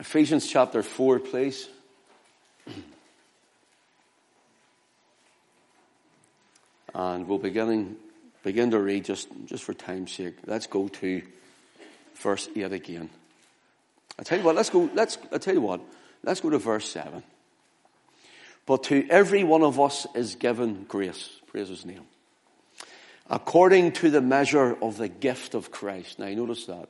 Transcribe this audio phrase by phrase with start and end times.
[0.00, 1.68] Ephesians chapter 4, please.
[6.94, 7.96] And we'll beginning,
[8.42, 10.36] begin to read just, just for time's sake.
[10.46, 11.20] Let's go to
[12.14, 13.10] verse 8 again.
[14.18, 15.82] I tell you what, let's go, let's, I tell you what,
[16.24, 17.22] let's go to verse 7.
[18.64, 22.06] But to every one of us is given grace, praise his name,
[23.28, 26.18] according to the measure of the gift of Christ.
[26.18, 26.88] Now you notice that.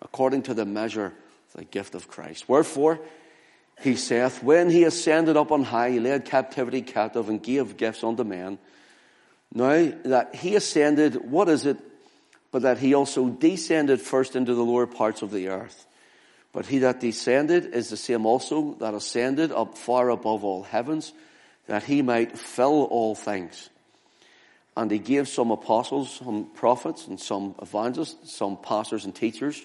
[0.00, 1.12] According to the measure
[1.54, 2.48] the gift of Christ.
[2.48, 3.00] Wherefore,
[3.80, 8.04] he saith, when he ascended up on high, he led captivity captive and gave gifts
[8.04, 8.58] unto men.
[9.52, 11.78] Now that he ascended, what is it?
[12.52, 15.86] But that he also descended first into the lower parts of the earth.
[16.52, 21.12] But he that descended is the same also that ascended up far above all heavens,
[21.66, 23.70] that he might fill all things.
[24.76, 29.64] And he gave some apostles, some prophets, and some evangelists, some pastors and teachers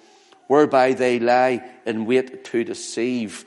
[0.51, 3.45] whereby they lie in wait to deceive,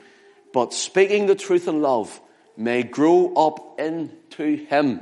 [0.51, 2.19] but speaking the truth in love
[2.57, 4.99] may grow up into him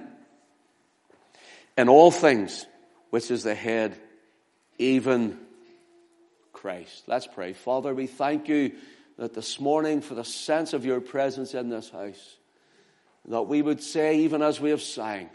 [1.78, 2.66] in all things,
[3.10, 3.98] which is the head,
[4.78, 5.40] even
[6.52, 7.04] Christ.
[7.08, 7.54] Let's pray.
[7.54, 8.74] Father, we thank you
[9.18, 12.36] that this morning for the sense of your presence in this house,
[13.30, 15.30] that we would say, even as we have sang,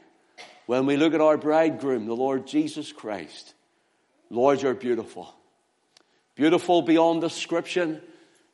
[0.67, 3.55] when we look at our bridegroom, the Lord Jesus Christ,
[4.29, 5.35] Lord, you're beautiful
[6.39, 8.01] beautiful beyond description,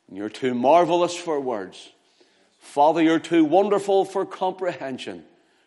[0.07, 1.91] and you're too marvelous for words.
[2.57, 5.23] Father, you're too wonderful for comprehension.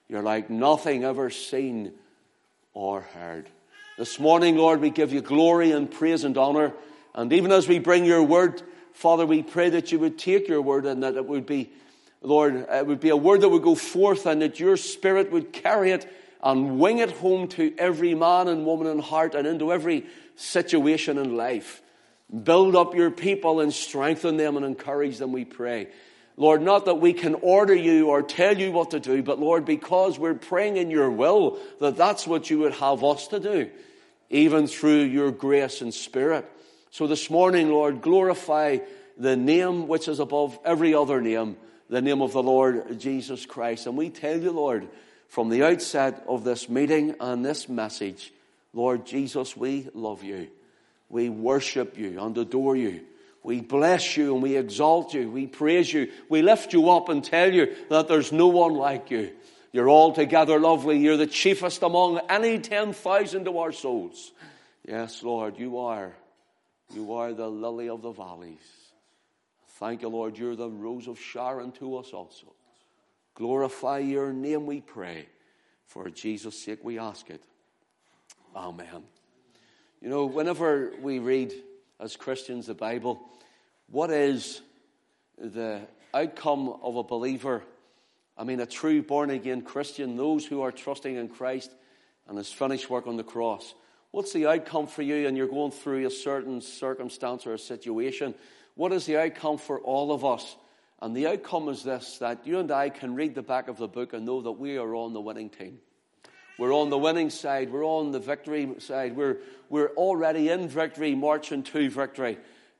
[0.08, 1.92] You're like nothing ever seen
[2.74, 3.48] or heard.
[3.98, 6.72] This morning, Lord, we give you glory and praise and honor.
[7.14, 8.62] And even as we bring your word,
[8.94, 11.70] Father, we pray that you would take your word and that it would be,
[12.20, 15.52] Lord, it would be a word that would go forth and that your spirit would
[15.52, 16.12] carry it
[16.42, 21.16] and wing it home to every man and woman in heart and into every situation
[21.16, 21.80] in life.
[22.30, 25.88] Build up your people and strengthen them and encourage them, we pray.
[26.36, 29.64] Lord, not that we can order you or tell you what to do, but Lord,
[29.64, 33.70] because we're praying in your will, that that's what you would have us to do,
[34.30, 36.48] even through your grace and spirit.
[36.90, 38.78] So this morning, Lord, glorify
[39.16, 41.56] the name which is above every other name,
[41.90, 43.86] the name of the Lord Jesus Christ.
[43.86, 44.86] And we tell you, Lord,
[45.28, 48.32] from the outset of this meeting and this message,
[48.72, 50.48] Lord Jesus, we love you.
[51.08, 53.02] We worship you and adore you.
[53.42, 55.30] We bless you and we exalt you.
[55.30, 56.10] We praise you.
[56.28, 59.32] We lift you up and tell you that there's no one like you.
[59.72, 60.98] You're altogether lovely.
[60.98, 64.32] You're the chiefest among any 10,000 of our souls.
[64.86, 66.14] Yes, Lord, you are.
[66.94, 68.58] You are the lily of the valleys.
[69.78, 70.36] Thank you, Lord.
[70.36, 72.54] You're the rose of Sharon to us also.
[73.34, 75.26] Glorify your name, we pray.
[75.86, 77.42] For Jesus' sake, we ask it.
[78.56, 79.04] Amen.
[80.00, 81.52] You know, whenever we read
[81.98, 83.20] as Christians the Bible,
[83.90, 84.60] what is
[85.36, 85.80] the
[86.14, 87.64] outcome of a believer?
[88.36, 91.72] I mean, a true born again Christian, those who are trusting in Christ
[92.28, 93.74] and his finished work on the cross.
[94.12, 98.36] What's the outcome for you and you're going through a certain circumstance or a situation?
[98.76, 100.56] What is the outcome for all of us?
[101.02, 103.88] And the outcome is this that you and I can read the back of the
[103.88, 105.80] book and know that we are on the winning team.
[106.58, 107.70] We're on the winning side.
[107.70, 109.16] We're on the victory side.
[109.16, 109.38] We're,
[109.70, 112.36] we're already in victory, marching to victory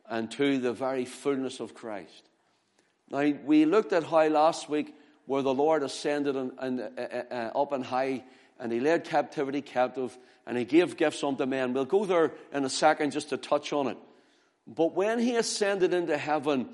[0.09, 2.25] and to the very fullness of Christ.
[3.11, 4.95] Now, we looked at how last week
[5.27, 8.25] where the Lord ascended and, and, uh, uh, uh, up and high
[8.59, 10.17] and he led captivity captive
[10.47, 11.73] and he gave gifts unto men.
[11.73, 13.99] We'll go there in a second just to touch on it.
[14.67, 16.69] But when he ascended into heaven,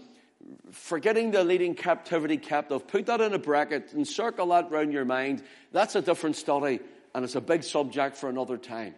[0.71, 5.05] forgetting the leading captivity captive, put that in a bracket and circle that round your
[5.05, 5.43] mind.
[5.73, 6.81] That's a different study
[7.15, 8.95] and it's a big subject for another time.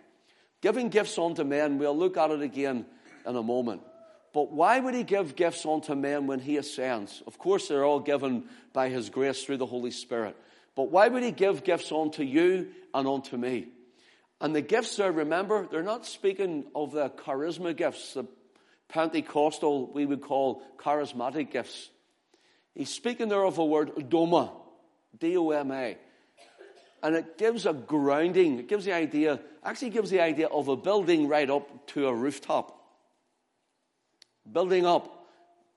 [0.62, 2.86] Giving gifts unto men, we'll look at it again
[3.26, 3.82] in a moment.
[4.32, 7.22] But why would he give gifts unto men when he ascends?
[7.26, 10.36] Of course, they're all given by his grace through the Holy Spirit.
[10.74, 13.68] But why would he give gifts unto you and unto me?
[14.40, 18.26] And the gifts there, remember, they're not speaking of the charisma gifts, the
[18.88, 21.90] Pentecostal, we would call charismatic gifts.
[22.74, 24.52] He's speaking there of a word, doma,
[25.18, 25.96] D-O-M-A.
[27.02, 30.76] And it gives a grounding, it gives the idea, actually gives the idea of a
[30.76, 32.72] building right up to a rooftop.
[34.50, 35.26] Building up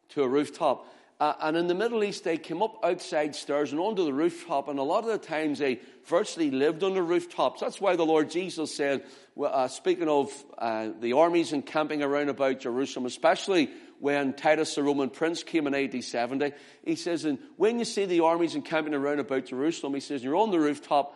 [0.10, 0.86] to a rooftop.
[1.20, 4.70] Uh, and in the Middle East, they came up outside stairs and onto the rooftop,
[4.70, 7.60] and a lot of the times they virtually lived on the rooftops.
[7.60, 9.04] That's why the Lord Jesus said,
[9.38, 13.70] uh, speaking of uh, the armies encamping around about Jerusalem, especially
[14.00, 16.52] when Titus, the Roman prince, came in AD 70,
[16.84, 20.36] he says, and when you see the armies encamping around about Jerusalem, he says, you're
[20.36, 21.16] on the rooftop,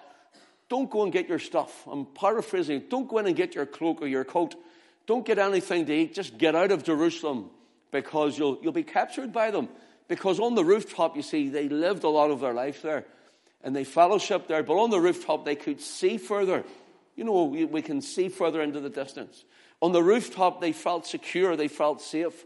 [0.69, 1.85] don't go and get your stuff.
[1.87, 4.55] I'm paraphrasing, don't go in and get your cloak or your coat.
[5.05, 6.13] Don't get anything to eat.
[6.13, 7.49] Just get out of Jerusalem
[7.91, 9.67] because you'll, you'll be captured by them.
[10.07, 13.05] Because on the rooftop, you see, they lived a lot of their life there
[13.63, 16.65] and they fellowshiped there, but on the rooftop, they could see further.
[17.15, 19.45] You know, we, we can see further into the distance.
[19.81, 22.45] On the rooftop, they felt secure, they felt safe.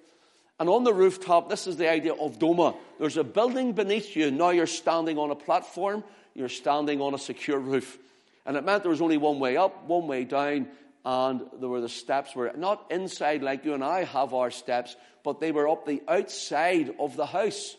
[0.59, 2.75] And on the rooftop, this is the idea of Doma.
[3.00, 4.31] There's a building beneath you.
[4.31, 7.98] Now you're standing on a platform, you're standing on a secure roof.
[8.45, 10.68] And it meant there was only one way up, one way down,
[11.06, 14.95] and there were the steps were not inside like you and I have our steps,
[15.24, 17.75] but they were up the outside of the house.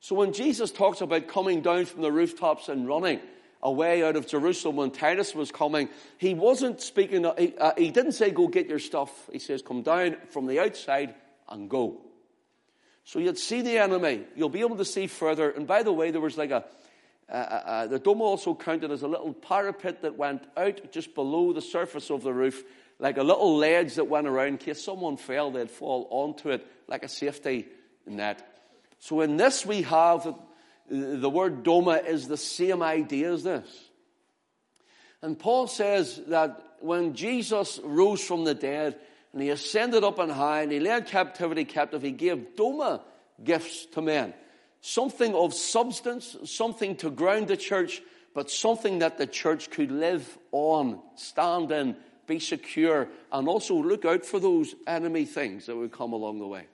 [0.00, 3.20] So when Jesus talks about coming down from the rooftops and running
[3.62, 5.88] away out of Jerusalem when Titus was coming,
[6.18, 9.28] he wasn't speaking, he, uh, he didn't say go get your stuff.
[9.32, 11.14] He says come down from the outside
[11.50, 12.00] and go.
[13.04, 14.24] So you'd see the enemy.
[14.36, 15.50] You'll be able to see further.
[15.50, 16.64] And by the way, there was like a,
[17.28, 21.62] uh, the dome also counted as a little parapet that went out just below the
[21.62, 22.62] surface of the roof,
[22.98, 26.66] like a little ledge that went around in case someone fell, they'd fall onto it
[26.86, 27.66] like a safety
[28.06, 28.46] net.
[28.98, 30.34] So in this we have
[30.90, 33.90] the word doma is the same idea as this.
[35.22, 38.98] And Paul says that when Jesus rose from the dead
[39.32, 43.00] and he ascended up on high and he led captivity captive, he gave doma
[43.42, 44.34] gifts to men
[44.80, 48.02] something of substance, something to ground the church,
[48.34, 51.96] but something that the church could live on, stand in,
[52.26, 56.46] be secure, and also look out for those enemy things that would come along the
[56.46, 56.66] way.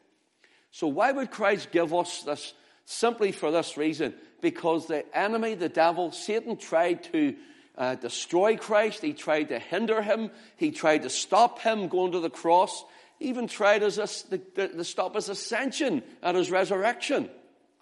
[0.71, 2.53] So, why would Christ give us this?
[2.89, 7.35] Simply for this reason because the enemy, the devil, Satan tried to
[7.77, 12.21] uh, destroy Christ, he tried to hinder him, he tried to stop him going to
[12.21, 12.85] the cross,
[13.21, 17.25] even tried a, to, to stop his ascension and his resurrection.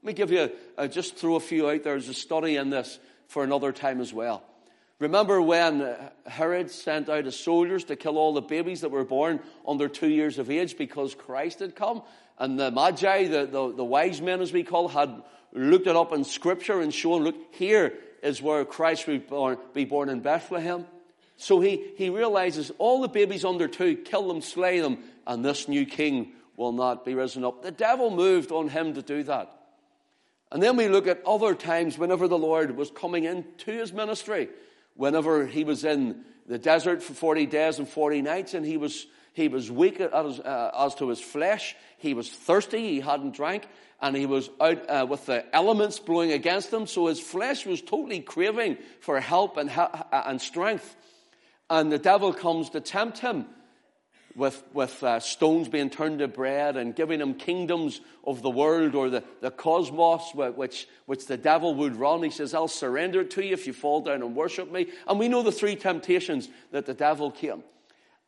[0.02, 2.70] Let me give you, uh, just throw a few out there as a study in
[2.70, 2.98] this
[3.28, 4.42] for another time as well.
[4.98, 9.04] Remember when uh, Herod sent out his soldiers to kill all the babies that were
[9.04, 12.02] born under two years of age because Christ had come?
[12.38, 16.12] And the Magi, the, the, the wise men as we call, had looked it up
[16.12, 17.94] in scripture and shown, look, here
[18.24, 19.28] is where Christ would
[19.74, 20.86] be born in Bethlehem.
[21.36, 25.68] So he, he realizes all the babies under two, kill them, slay them, and this
[25.68, 27.62] new king will not be risen up.
[27.62, 29.54] The devil moved on him to do that.
[30.50, 34.48] And then we look at other times whenever the Lord was coming into his ministry,
[34.94, 39.06] whenever he was in the desert for 40 days and 40 nights, and he was,
[39.34, 41.76] he was weak as, uh, as to his flesh.
[41.98, 43.66] He was thirsty, he hadn't drank,
[44.00, 47.82] and he was out uh, with the elements blowing against him, so his flesh was
[47.82, 49.70] totally craving for help and,
[50.12, 50.96] and strength.
[51.68, 53.46] And the devil comes to tempt him
[54.36, 58.94] with, with uh, stones being turned to bread and giving him kingdoms of the world
[58.94, 62.22] or the, the cosmos which, which the devil would run.
[62.22, 64.88] He says, I'll surrender it to you if you fall down and worship me.
[65.08, 67.62] And we know the three temptations that the devil came.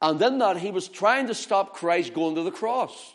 [0.00, 3.14] And in that, he was trying to stop Christ going to the cross.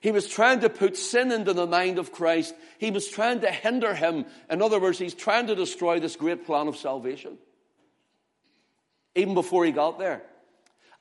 [0.00, 2.54] He was trying to put sin into the mind of Christ.
[2.78, 4.26] He was trying to hinder him.
[4.50, 7.38] In other words, he's trying to destroy this great plan of salvation.
[9.14, 10.22] Even before he got there.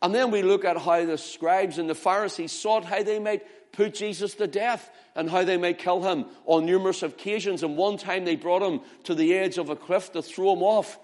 [0.01, 3.71] And then we look at how the scribes and the Pharisees sought how they might
[3.71, 7.63] put Jesus to death and how they might kill him on numerous occasions.
[7.63, 10.63] And one time they brought him to the edge of a cliff to throw him
[10.63, 10.97] off.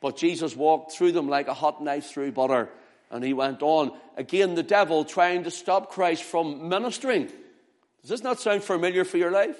[0.00, 2.70] But Jesus walked through them like a hot knife through butter.
[3.10, 3.92] And he went on.
[4.16, 7.26] Again, the devil trying to stop Christ from ministering.
[8.02, 9.58] Does this not sound familiar for your life?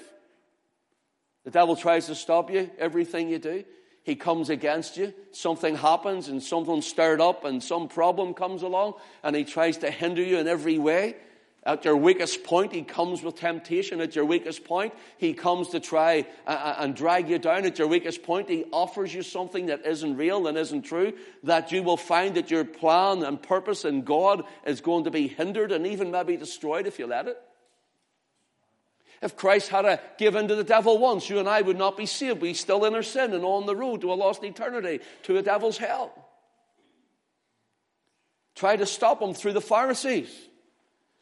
[1.43, 3.65] The devil tries to stop you, everything you do
[4.03, 8.93] he comes against you, something happens and something's stirred up and some problem comes along
[9.23, 11.15] and he tries to hinder you in every way.
[11.63, 14.01] At your weakest point, he comes with temptation.
[14.01, 17.65] At your weakest point, he comes to try uh, uh, and drag you down.
[17.65, 21.13] At your weakest point, he offers you something that isn't real and isn't true,
[21.43, 25.27] that you will find that your plan and purpose in God is going to be
[25.27, 27.37] hindered and even maybe destroyed if you let it.
[29.21, 31.95] If Christ had to give in to the devil once, you and I would not
[31.95, 32.41] be saved.
[32.41, 35.43] We'd still in our sin and on the road to a lost eternity, to a
[35.43, 36.11] devil's hell.
[38.55, 40.31] Try to stop him through the Pharisees.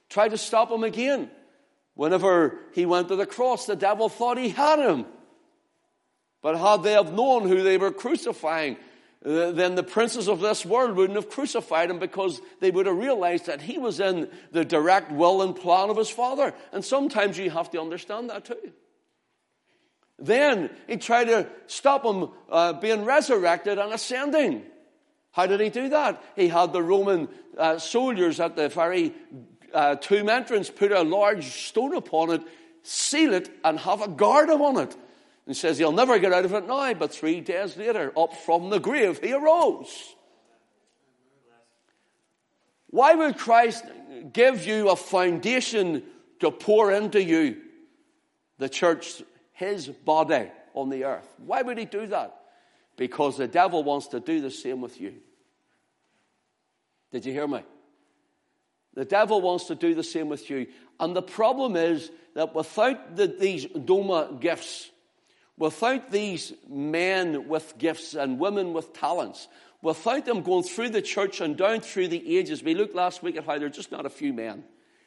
[0.10, 1.30] Try to stop him again.
[1.94, 5.06] Whenever he went to the cross, the devil thought he had him.
[6.42, 8.78] But had they have known who they were crucifying,
[9.22, 13.48] then the princes of this world wouldn't have crucified him because they would have realized
[13.48, 16.54] that he was in the direct will and plan of his father.
[16.72, 18.72] And sometimes you have to understand that too.
[20.18, 24.64] Then he tried to stop him uh, being resurrected and ascending.
[25.32, 26.24] How did he do that?
[26.36, 29.14] He had the Roman uh, soldiers at the very
[29.74, 32.42] uh, tomb entrance put a large stone upon it,
[32.84, 34.96] seal it, and have a guard on it.
[35.46, 38.70] And says he'll never get out of it now, but three days later, up from
[38.70, 40.16] the grave, he arose.
[42.92, 43.84] Why would Christ
[44.32, 46.04] give you a foundation
[46.40, 47.58] to pour into you,
[48.58, 49.22] the church,
[49.54, 51.28] his body on the earth?
[51.38, 52.36] Why would he do that?
[52.96, 55.16] Because the devil wants to do the same with you.
[57.12, 57.64] Did you hear me?
[59.00, 60.68] The devil wants to do the same with you.
[61.00, 64.92] And the problem is that without the, these Doma gifts,
[65.58, 69.48] without these men with gifts and women with talents,
[69.82, 73.38] without them going through the church and down through the ages, we looked last week
[73.38, 74.66] at how there are just not a few men.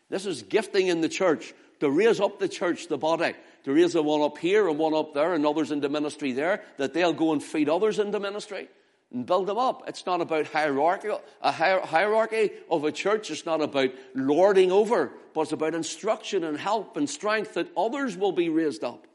[0.08, 3.34] This is gifting in the church to raise up the church, the body,
[3.64, 6.62] to raise the one up here and one up there and others into ministry there,
[6.78, 8.68] that they'll go and feed others into ministry
[9.12, 9.85] and build them up.
[9.87, 11.11] It's not about hierarchy,
[11.42, 13.31] a hierarchy of a church.
[13.31, 18.16] It's not about lording over, but it's about instruction and help and strength that others
[18.16, 19.07] will be raised up.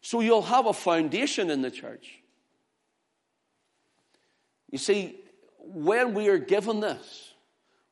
[0.00, 2.20] So you'll have a foundation in the church.
[4.70, 5.18] You see,
[5.58, 7.32] when we are given this,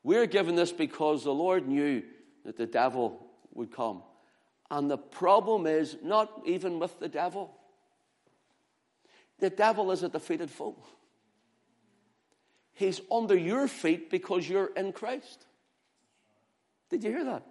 [0.03, 2.03] we're given this because the Lord knew
[2.45, 4.03] that the devil would come.
[4.71, 7.55] And the problem is not even with the devil.
[9.39, 10.77] The devil is a defeated foe.
[12.73, 15.47] He's under your feet because you're in Christ.
[16.91, 17.47] Did you hear that?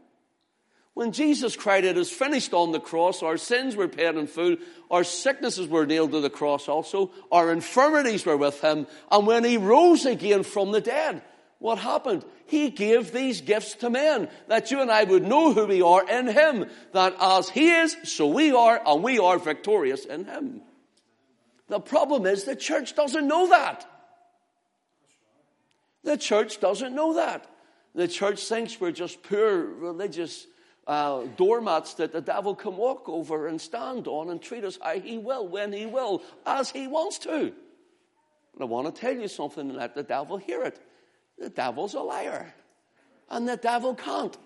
[0.93, 4.55] When Jesus cried, It is finished on the cross, our sins were paid in full,
[4.89, 9.43] our sicknesses were nailed to the cross also, our infirmities were with him, and when
[9.43, 11.21] he rose again from the dead,
[11.59, 12.23] what happened?
[12.45, 16.07] He gave these gifts to men that you and I would know who we are
[16.07, 20.61] in him, that as he is, so we are, and we are victorious in him.
[21.67, 23.85] The problem is the church doesn't know that.
[26.03, 27.47] The church doesn't know that.
[27.95, 30.45] The church thinks we're just poor religious
[30.85, 34.99] uh, doormats that the devil can walk over and stand on and treat us how
[34.99, 37.31] he will, when he will, as he wants to.
[37.33, 37.53] And
[38.61, 40.79] I want to tell you something and let the devil hear it.
[41.39, 42.53] The devil's a liar.
[43.29, 44.37] And the devil can't.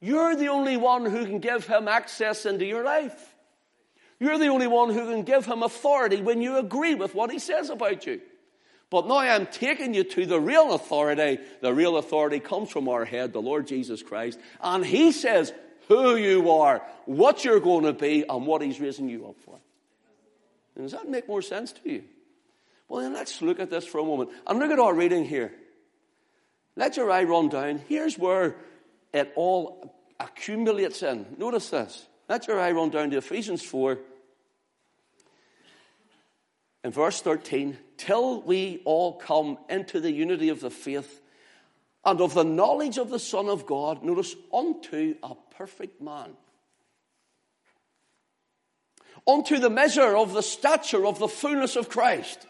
[0.00, 3.33] You're the only one who can give him access into your life.
[4.20, 7.38] You're the only one who can give him authority when you agree with what he
[7.38, 8.20] says about you.
[8.90, 11.42] But now I'm taking you to the real authority.
[11.60, 14.38] The real authority comes from our head, the Lord Jesus Christ.
[14.60, 15.52] And he says
[15.88, 19.58] who you are, what you're going to be, and what he's raising you up for.
[20.76, 22.04] And does that make more sense to you?
[22.88, 24.30] Well, then let's look at this for a moment.
[24.46, 25.52] And look at our reading here.
[26.76, 27.80] Let your eye run down.
[27.88, 28.56] Here's where
[29.12, 31.26] it all accumulates in.
[31.38, 32.06] Notice this.
[32.28, 33.98] Let where I run down to Ephesians 4
[36.84, 41.20] in verse 13, till we all come into the unity of the faith
[42.04, 46.30] and of the knowledge of the Son of God, notice, unto a perfect man.
[49.26, 52.46] Unto the measure of the stature of the fullness of Christ.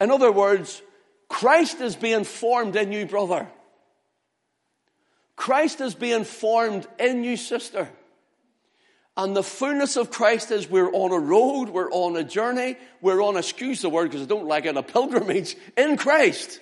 [0.00, 0.82] In other words,
[1.28, 3.48] Christ is being formed in you, brother.
[5.36, 7.88] Christ is being formed in you, sister.
[9.16, 13.22] And the fullness of Christ is we're on a road, we're on a journey, we're
[13.22, 16.60] on, excuse the word because I don't like it, a pilgrimage in Christ.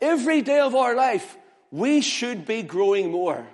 [0.00, 1.36] Every day of our life,
[1.70, 3.46] we should be growing more.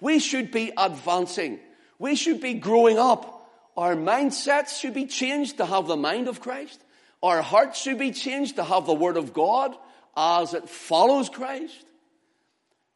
[0.00, 1.60] We should be advancing.
[1.98, 3.48] We should be growing up.
[3.76, 6.80] Our mindsets should be changed to have the mind of Christ.
[7.22, 9.74] Our hearts should be changed to have the Word of God
[10.16, 11.84] as it follows Christ.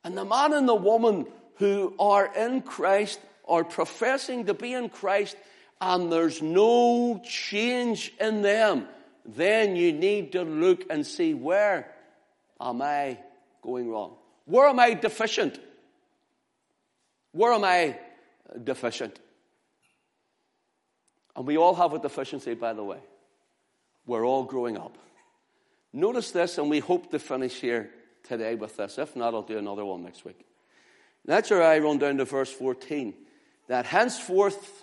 [0.04, 1.26] And the man and the woman
[1.58, 5.36] who are in Christ are professing to be in Christ
[5.80, 8.86] and there's no change in them,
[9.24, 11.90] then you need to look and see where
[12.60, 13.18] am I
[13.62, 14.16] going wrong?
[14.46, 15.58] Where am I deficient?
[17.32, 17.98] Where am I
[18.64, 19.18] deficient?
[21.36, 22.98] And we all have a deficiency, by the way.
[24.06, 24.96] We're all growing up.
[25.92, 27.90] Notice this, and we hope to finish here
[28.24, 28.98] today with this.
[28.98, 30.47] If not, I'll do another one next week.
[31.28, 33.12] That's where I run down to verse 14.
[33.68, 34.82] That henceforth,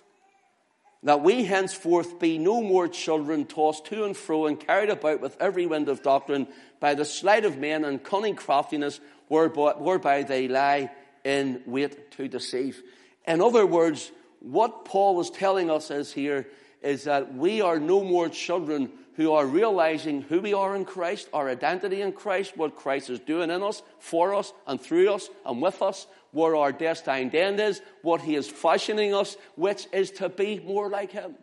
[1.02, 5.36] that we henceforth be no more children tossed to and fro and carried about with
[5.40, 6.46] every wind of doctrine
[6.78, 10.92] by the sleight of men and cunning craftiness whereby, whereby they lie
[11.24, 12.80] in wait to deceive.
[13.26, 16.46] In other words, what Paul was telling us is here
[16.80, 21.28] is that we are no more children who are realizing who we are in Christ,
[21.32, 25.28] our identity in Christ, what Christ is doing in us, for us, and through us,
[25.44, 30.10] and with us, where our destined end is, what He is fashioning us, which is
[30.12, 31.34] to be more like Him.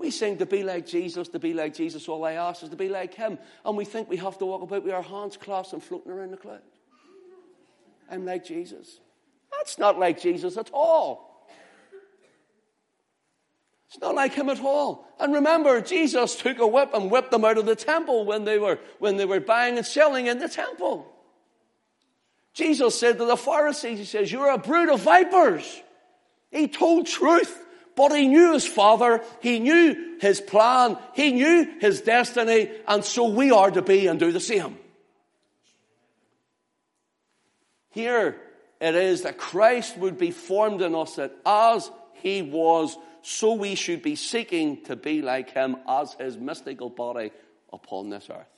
[0.00, 2.08] We sing to be like Jesus, to be like Jesus.
[2.08, 3.38] All I ask is to be like Him.
[3.64, 6.32] And we think we have to walk about with our hands clasped and floating around
[6.32, 6.62] the clouds.
[8.10, 8.98] I'm like Jesus.
[9.52, 11.46] That's not like Jesus at all.
[13.86, 15.06] It's not like him at all.
[15.20, 18.58] And remember, Jesus took a whip and whipped them out of the temple when they
[18.58, 21.12] were, when they were buying and selling in the temple.
[22.54, 25.82] Jesus said to the Pharisees, He says, You're a brood of vipers.
[26.50, 27.58] He told truth,
[27.96, 33.28] but he knew his Father, he knew his plan, he knew his destiny, and so
[33.28, 34.76] we are to be and do the same.
[37.90, 38.36] Here
[38.80, 43.74] it is that Christ would be formed in us that as he was so we
[43.74, 47.30] should be seeking to be like him as his mystical body
[47.72, 48.51] upon this earth.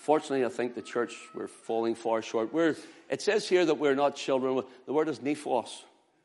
[0.00, 2.54] Unfortunately, I think the church, we're falling far short.
[2.54, 2.74] We're,
[3.10, 4.62] it says here that we're not children.
[4.86, 5.68] The word is nephos,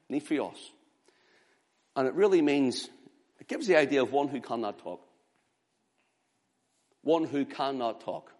[0.10, 0.55] nephios.
[1.94, 2.88] And it really means,
[3.38, 5.01] it gives the idea of one who cannot talk.
[7.01, 8.32] One who cannot talk.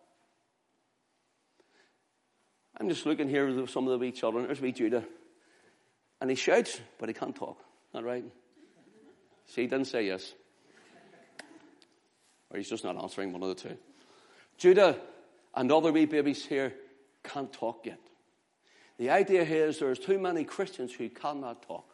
[2.80, 4.46] I'm just looking here at some of the wee children.
[4.46, 5.04] There's wee Judah.
[6.22, 7.58] And he shouts, but he can't talk.
[7.94, 8.24] Not right?
[9.48, 10.34] See, he didn't say yes.
[12.50, 13.78] Or he's just not answering one of the two.
[14.58, 14.98] Judah
[15.56, 16.74] and other wee babies here
[17.24, 18.00] can't talk yet.
[18.98, 21.86] The idea here is there's too many Christians who cannot talk.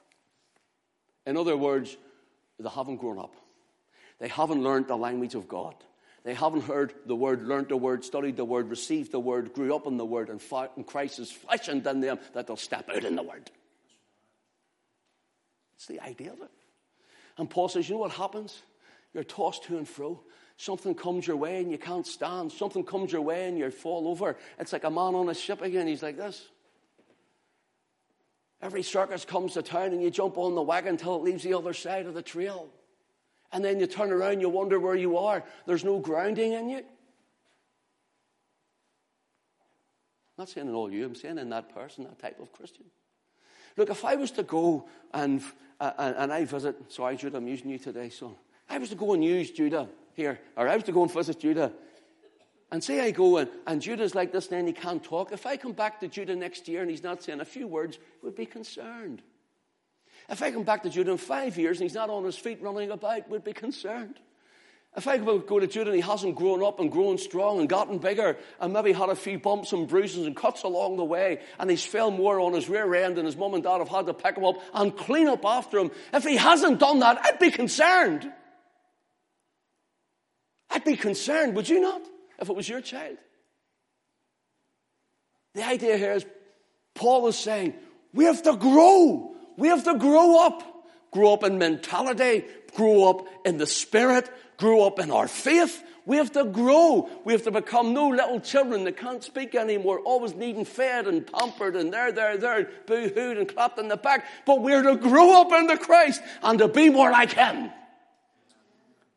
[1.25, 1.96] In other words,
[2.60, 3.36] they haven't grown up.
[4.20, 5.75] They haven't learned the language of God.
[6.24, 9.75] They haven't heard the word, learned the word, studied the word, received the word, grew
[9.75, 13.15] up in the word, and, Christ is fashioned in them that they'll step out in
[13.15, 13.50] the word.
[15.75, 16.51] It's the idea of it.
[17.39, 18.62] And Paul says, you know what happens?
[19.15, 20.22] You're tossed to and fro.
[20.62, 22.51] Something comes your way and you can't stand.
[22.51, 24.38] Something comes your way and you fall over.
[24.60, 25.88] It's like a man on a ship again.
[25.88, 26.50] He's like this.
[28.62, 31.55] Every circus comes to town and you jump on the wagon until it leaves the
[31.55, 32.70] other side of the trail.
[33.51, 35.44] And then you turn around, you wonder where you are.
[35.66, 36.77] There's no grounding in you.
[36.77, 36.85] I'm
[40.38, 42.85] not saying in all you, I'm saying in that person, that type of Christian.
[43.77, 45.42] Look, if I was to go and
[45.79, 48.35] uh, and, and I visit, sorry, Judah, I'm using you today, son.
[48.70, 51.39] I was to go and use Judah here, or I was to go and visit
[51.39, 51.71] Judah.
[52.71, 55.33] And say I go and, and Judah's like this and he can't talk.
[55.33, 58.00] If I come back to Judah next year and he's not saying a few words,
[58.24, 59.21] would be concerned.
[60.29, 62.61] If I come back to Judah in five years and he's not on his feet
[62.61, 64.19] running about, would be concerned.
[64.95, 67.97] If I go to Judah and he hasn't grown up and grown strong and gotten
[67.97, 71.69] bigger and maybe had a few bumps and bruises and cuts along the way and
[71.69, 74.13] he's fell more on his rear end and his mum and dad have had to
[74.13, 77.51] pick him up and clean up after him, if he hasn't done that, I'd be
[77.51, 78.31] concerned.
[80.81, 82.01] I'd be concerned, would you not,
[82.39, 83.17] if it was your child?
[85.53, 86.25] The idea here is
[86.96, 87.75] Paul is saying,
[88.13, 89.35] we have to grow.
[89.57, 90.63] We have to grow up.
[91.11, 95.83] Grow up in mentality, grow up in the spirit, grow up in our faith.
[96.05, 97.09] We have to grow.
[97.25, 101.27] We have to become no little children that can't speak anymore, always needing fed and
[101.27, 104.25] pampered and there, there, there, boo-hooed and clapped in the back.
[104.46, 107.72] But we're to grow up into Christ and to be more like Him.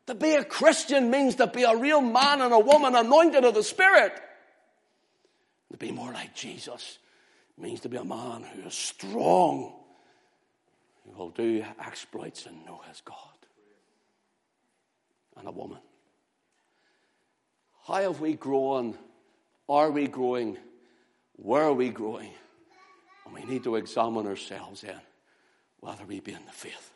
[0.07, 3.55] To be a Christian means to be a real man and a woman anointed of
[3.55, 4.13] the Spirit.
[5.71, 6.99] To be more like Jesus
[7.57, 9.73] means to be a man who is strong,
[11.03, 13.17] who will do exploits and know his God
[15.37, 15.79] and a woman.
[17.87, 18.97] How have we grown?
[19.67, 20.57] Are we growing?
[21.33, 22.31] Where are we growing?
[23.25, 24.99] And we need to examine ourselves in
[25.79, 26.91] whether we be in the faith.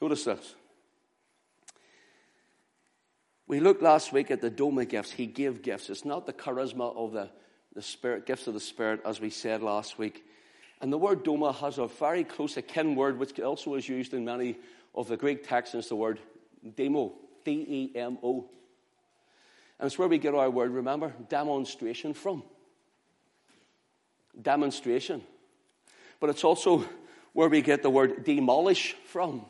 [0.00, 0.54] Notice this.
[3.50, 5.10] We looked last week at the Doma gifts.
[5.10, 5.90] He gave gifts.
[5.90, 7.30] It's not the charisma of the,
[7.74, 10.24] the Spirit, gifts of the Spirit, as we said last week.
[10.80, 14.24] And the word Doma has a very close akin word, which also is used in
[14.24, 14.56] many
[14.94, 16.20] of the Greek text is the word
[16.76, 17.12] demo,
[17.44, 18.48] D E M O.
[19.80, 22.44] And it's where we get our word, remember, demonstration from.
[24.40, 25.22] Demonstration.
[26.20, 26.84] But it's also
[27.32, 29.44] where we get the word demolish from.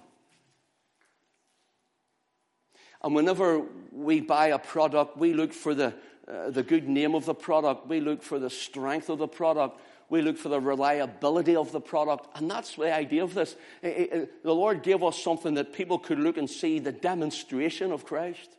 [3.03, 5.95] And whenever we buy a product, we look for the,
[6.29, 9.81] uh, the good name of the product, we look for the strength of the product,
[10.11, 12.27] we look for the reliability of the product.
[12.37, 13.57] And that's the idea of this.
[13.83, 18.57] The Lord gave us something that people could look and see the demonstration of Christ,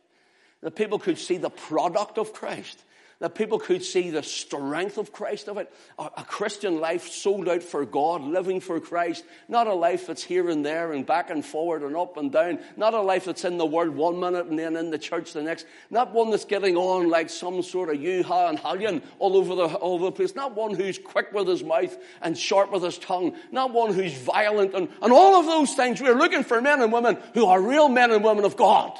[0.62, 2.82] that people could see the product of Christ,
[3.22, 5.72] that people could see the strength of Christ of it.
[5.96, 9.24] A, Christian life sold out for God, living for Christ.
[9.46, 12.58] Not a life that's here and there and back and forward and up and down.
[12.76, 15.42] Not a life that's in the world one minute and then in the church the
[15.42, 15.66] next.
[15.88, 19.66] Not one that's getting on like some sort of yoo-ha and hallion all over the,
[19.76, 20.34] all over the place.
[20.34, 23.36] Not one who's quick with his mouth and sharp with his tongue.
[23.52, 26.00] Not one who's violent and, and all of those things.
[26.00, 28.98] We're looking for men and women who are real men and women of God.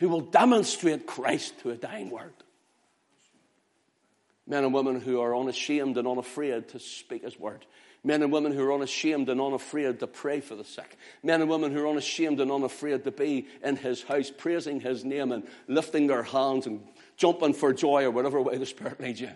[0.00, 2.43] Who will demonstrate Christ to a dying world
[4.46, 7.64] men and women who are unashamed and unafraid to speak His word.
[8.06, 10.98] Men and women who are unashamed and unafraid to pray for the sick.
[11.22, 15.04] Men and women who are unashamed and unafraid to be in His house, praising His
[15.04, 19.22] name and lifting their hands and jumping for joy or whatever way the Spirit leads
[19.22, 19.30] you.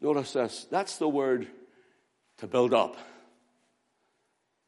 [0.00, 0.66] Notice this.
[0.70, 1.46] That's the word
[2.38, 2.96] to build up.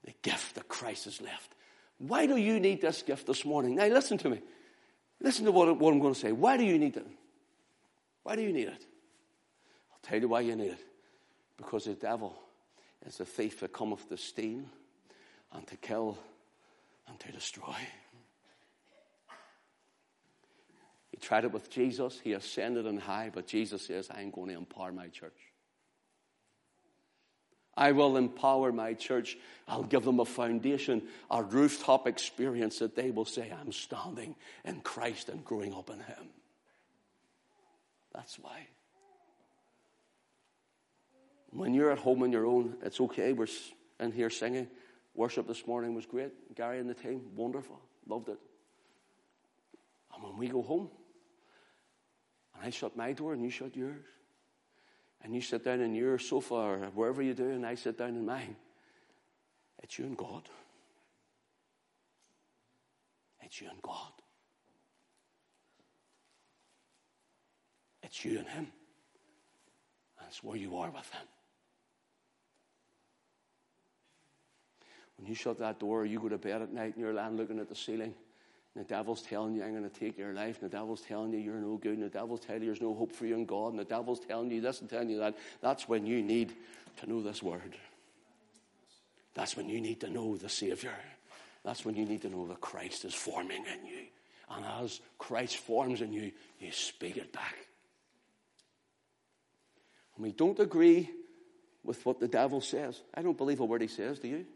[0.04, 1.54] The gift that Christ has left.
[1.98, 3.74] Why do you need this gift this morning?
[3.74, 4.40] Now, listen to me.
[5.20, 6.32] Listen to what, what I'm going to say.
[6.32, 7.06] Why do you need it?
[8.22, 8.86] Why do you need it?
[9.92, 10.84] I'll tell you why you need it.
[11.56, 12.38] Because the devil
[13.06, 14.62] is a thief that cometh to steal
[15.52, 16.18] and to kill
[17.08, 17.74] and to destroy.
[21.10, 22.20] He tried it with Jesus.
[22.22, 25.47] He ascended on high, but Jesus says, I'm going to empower my church.
[27.78, 29.38] I will empower my church.
[29.68, 34.80] I'll give them a foundation, a rooftop experience that they will say, I'm standing in
[34.80, 36.28] Christ and growing up in Him.
[38.12, 38.66] That's why.
[41.50, 43.32] When you're at home on your own, it's okay.
[43.32, 43.46] We're
[44.00, 44.66] in here singing.
[45.14, 46.32] Worship this morning was great.
[46.56, 47.80] Gary and the team, wonderful.
[48.08, 48.38] Loved it.
[50.14, 50.90] And when we go home,
[52.56, 54.04] and I shut my door and you shut yours,
[55.22, 58.10] and you sit down in your sofa or wherever you do, and I sit down
[58.10, 58.56] in mine,
[59.82, 60.48] it's you and God.
[63.42, 64.12] It's you and God.
[68.02, 68.66] It's you and Him.
[70.20, 71.26] That's where you are with Him.
[75.16, 77.58] When you shut that door, you go to bed at night and you're lying looking
[77.58, 78.14] at the ceiling.
[78.78, 80.62] And the devil's telling you, I'm going to take your life.
[80.62, 81.94] And the devil's telling you, you're no good.
[81.94, 83.72] And the devil's telling you, there's no hope for you in God.
[83.72, 85.36] And the devil's telling you this and telling you that.
[85.60, 86.52] That's when you need
[86.98, 87.76] to know this word.
[89.34, 90.94] That's when you need to know the Savior.
[91.64, 94.04] That's when you need to know that Christ is forming in you.
[94.48, 97.56] And as Christ forms in you, you speak it back.
[100.14, 101.10] And we don't agree
[101.82, 103.00] with what the devil says.
[103.12, 104.46] I don't believe a word he says, do you?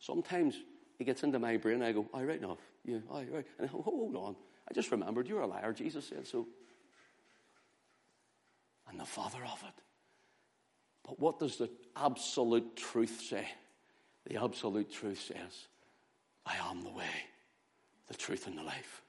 [0.00, 0.56] Sometimes
[0.98, 1.82] he gets into my brain.
[1.82, 2.58] I go, "I right enough.
[2.84, 4.36] Yeah, I right." And I, hold on,
[4.68, 5.72] I just remembered you're a liar.
[5.72, 6.46] Jesus said so.
[8.88, 9.82] And the father of it.
[11.04, 13.48] But what does the absolute truth say?
[14.26, 15.66] The absolute truth says,
[16.46, 17.04] I am the way,
[18.08, 19.02] the truth, and the life.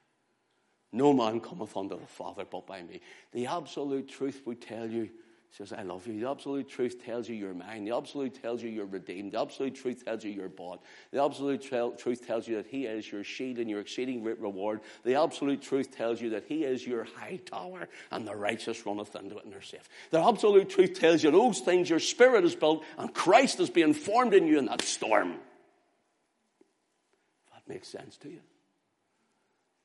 [0.92, 3.00] No man cometh unto the Father but by me.
[3.32, 5.10] The absolute truth would tell you
[5.56, 6.20] says, I love you.
[6.20, 7.84] The absolute truth tells you you're mine.
[7.84, 9.32] The absolute tells you you're redeemed.
[9.32, 10.82] The absolute truth tells you you're bought.
[11.12, 14.80] The absolute truth tells you that He is your shield and your exceeding great reward.
[15.04, 19.16] The absolute truth tells you that He is your high tower and the righteous runneth
[19.16, 19.88] into it and are safe.
[20.10, 23.94] The absolute truth tells you those things your spirit is built and Christ is being
[23.94, 25.36] formed in you in that storm.
[27.54, 28.40] That makes sense to you.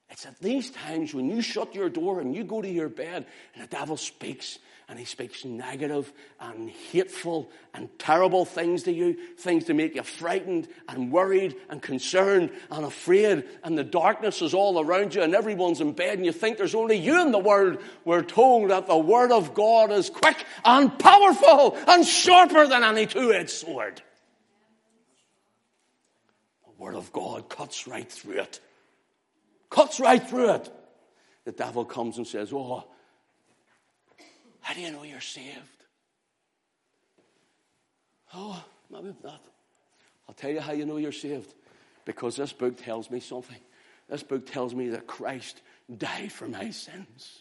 [0.10, 3.26] It's at these times when you shut your door and you go to your bed
[3.54, 4.60] and the devil speaks
[4.92, 10.04] and he speaks negative and hateful and terrible things to you, things to make you
[10.04, 15.34] frightened and worried and concerned and afraid, and the darkness is all around you and
[15.34, 18.86] everyone's in bed and you think there's only you in the world, we're told that
[18.86, 24.02] the Word of God is quick and powerful and sharper than any two-edged sword.
[26.66, 28.60] The Word of God cuts right through it.
[29.70, 30.70] Cuts right through it.
[31.46, 32.84] The devil comes and says, Oh,
[34.62, 35.84] how do you know you're saved?
[38.34, 39.44] Oh, maybe not.
[40.28, 41.54] I'll tell you how you know you're saved.
[42.06, 43.60] Because this book tells me something.
[44.10, 45.62] This book tells me that Christ
[45.96, 47.40] died for my sins.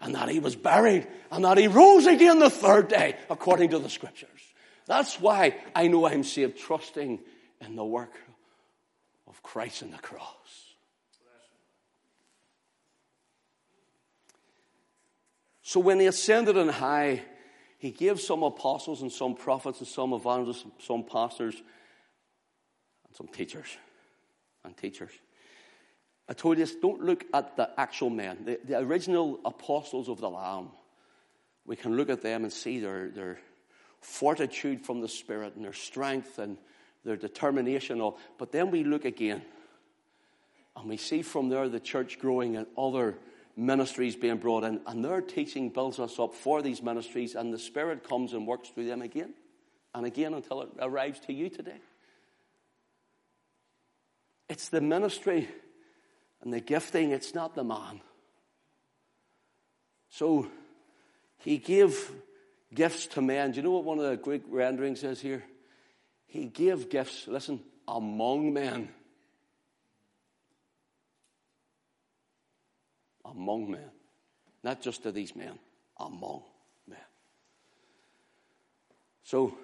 [0.00, 1.06] And that he was buried.
[1.30, 4.28] And that he rose again the third day, according to the scriptures.
[4.86, 7.20] That's why I know I'm saved, trusting
[7.60, 8.12] in the work
[9.28, 10.71] of Christ on the cross.
[15.72, 17.22] So when he ascended on high,
[17.78, 23.26] he gave some apostles and some prophets and some evangelists, and some pastors, and some
[23.26, 23.78] teachers.
[24.66, 25.12] And teachers.
[26.28, 30.28] I told you don't look at the actual men, the, the original apostles of the
[30.28, 30.68] Lamb.
[31.64, 33.38] We can look at them and see their, their
[34.02, 36.58] fortitude from the Spirit and their strength and
[37.02, 38.02] their determination.
[38.02, 38.18] All.
[38.36, 39.40] But then we look again
[40.76, 43.16] And we see from there the church growing and other
[43.56, 44.80] ministries being brought in.
[44.86, 48.68] And their teaching builds us up for these ministries, and the Spirit comes and works
[48.70, 49.34] through them again
[49.94, 51.80] and again until it arrives to you today.
[54.48, 55.48] It's the ministry
[56.42, 58.00] and the gifting, it's not the man.
[60.10, 60.46] So
[61.38, 62.10] he gave
[62.74, 63.52] gifts to men.
[63.52, 65.42] Do you know what one of the Greek renderings says here?
[66.26, 68.88] He gave gifts, listen, among men.
[73.32, 73.90] Among men.
[74.62, 75.58] Not just to these men,
[75.98, 76.42] among
[76.86, 76.98] men.
[79.24, 79.56] So,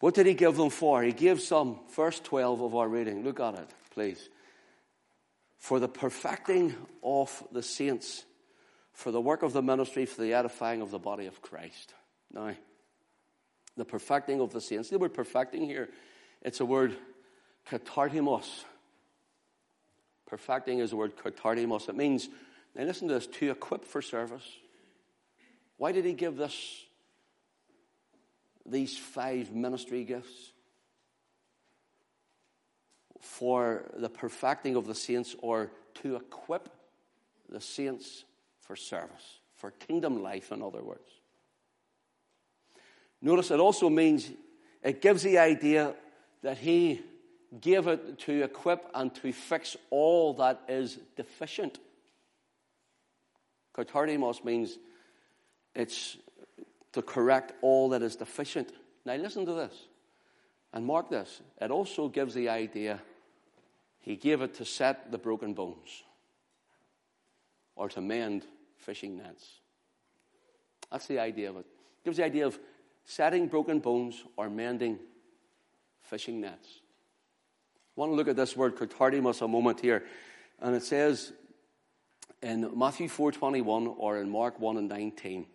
[0.00, 1.02] what did he give them for?
[1.02, 3.22] He gave some, verse 12 of our reading.
[3.22, 4.28] Look at it, please.
[5.58, 8.24] For the perfecting of the saints,
[8.92, 11.94] for the work of the ministry, for the edifying of the body of Christ.
[12.32, 12.54] Now,
[13.76, 14.90] the perfecting of the saints.
[14.90, 15.88] The word perfecting here,
[16.42, 16.96] it's a word
[17.70, 18.64] katartimos.
[20.34, 21.88] Perfecting is the word katartimos.
[21.88, 22.28] It means,
[22.74, 24.42] now listen to this, to equip for service.
[25.76, 26.82] Why did he give this
[28.66, 30.50] these five ministry gifts
[33.20, 35.70] for the perfecting of the saints or
[36.02, 36.68] to equip
[37.48, 38.24] the saints
[38.58, 41.08] for service, for kingdom life, in other words.
[43.22, 44.32] Notice it also means
[44.82, 45.94] it gives the idea
[46.42, 47.02] that he
[47.60, 51.78] gave it to equip and to fix all that is deficient.
[53.76, 54.78] Katartimos means
[55.74, 56.16] it's
[56.92, 58.72] to correct all that is deficient.
[59.04, 59.74] Now, listen to this
[60.72, 61.40] and mark this.
[61.60, 63.00] It also gives the idea
[64.00, 66.02] he gave it to set the broken bones
[67.74, 68.44] or to mend
[68.76, 69.60] fishing nets.
[70.92, 71.66] That's the idea of it.
[71.66, 72.58] It gives the idea of
[73.04, 74.98] setting broken bones or mending
[76.02, 76.80] fishing nets.
[77.96, 80.04] I want to look at this word katartimos a moment here.
[80.60, 81.32] And it says
[82.42, 85.46] in Matthew 4.21 or in Mark 1 and 19,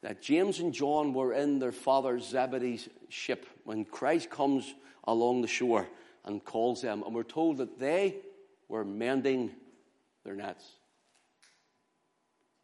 [0.00, 4.74] that James and John were in their father Zebedee's ship when Christ comes
[5.04, 5.86] along the shore
[6.24, 7.02] and calls them.
[7.04, 8.16] And we're told that they
[8.68, 9.50] were mending
[10.24, 10.64] their nets.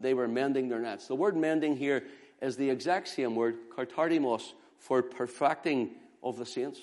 [0.00, 1.06] They were mending their nets.
[1.06, 2.04] The word mending here
[2.40, 5.90] is the exact same word, katartimos, for perfecting
[6.22, 6.80] of the saints.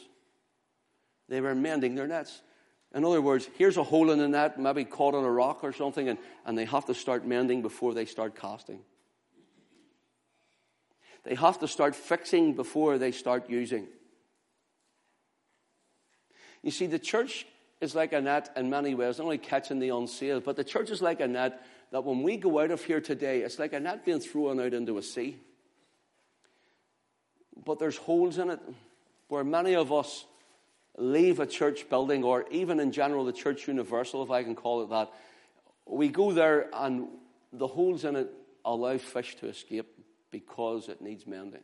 [1.27, 2.41] They were mending their nets.
[2.93, 5.73] In other words, here's a hole in the net, maybe caught on a rock or
[5.73, 8.79] something, and, and they have to start mending before they start casting.
[11.23, 13.88] They have to start fixing before they start using.
[16.61, 17.45] You see, the church
[17.81, 20.89] is like a net in many ways, not only catching the unsaved, but the church
[20.89, 23.79] is like a net that when we go out of here today, it's like a
[23.79, 25.38] net being thrown out into a sea.
[27.65, 28.59] But there's holes in it
[29.27, 30.25] where many of us
[30.97, 34.84] leave a church building, or even in general, the church universal, if I can call
[34.84, 35.12] it that.
[35.86, 37.08] We go there and
[37.53, 38.31] the holes in it
[38.63, 39.88] allow fish to escape
[40.31, 41.62] because it needs mending.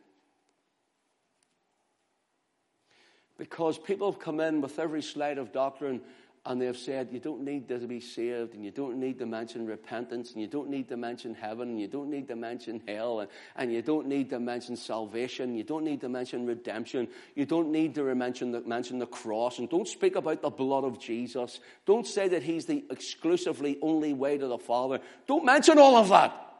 [3.38, 6.00] Because people have come in with every slide of doctrine
[6.44, 9.66] and they've said you don't need to be saved and you don't need to mention
[9.66, 13.20] repentance and you don't need to mention heaven and you don't need to mention hell
[13.20, 17.46] and, and you don't need to mention salvation you don't need to mention redemption you
[17.46, 20.98] don't need to mention the, mention the cross and don't speak about the blood of
[20.98, 21.60] jesus.
[21.86, 25.00] Don't say that he's the exclusively only way to the father.
[25.26, 26.51] Don't mention all of that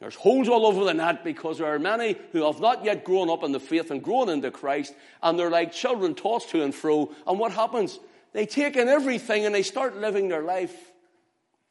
[0.00, 3.28] there's holes all over the net because there are many who have not yet grown
[3.28, 6.74] up in the faith and grown into Christ, and they're like children tossed to and
[6.74, 7.10] fro.
[7.26, 7.98] And what happens?
[8.32, 10.76] They take in everything and they start living their life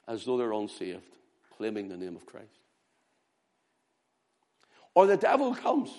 [0.08, 1.16] as though they're unsaved,
[1.56, 2.48] claiming the name of Christ.
[4.94, 5.92] Or the devil comes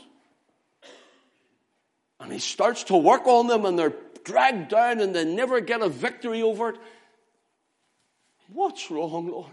[2.21, 5.81] and he starts to work on them and they're dragged down and they never get
[5.81, 6.77] a victory over it.
[8.53, 9.53] What's wrong, Lord?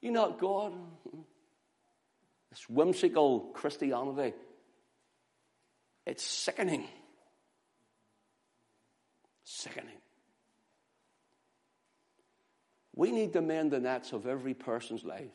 [0.00, 0.72] You're not God.
[2.52, 4.34] This whimsical Christianity.
[6.04, 6.86] It's sickening.
[9.42, 9.96] Sickening.
[12.94, 15.30] We need to mend the nets of every person's life.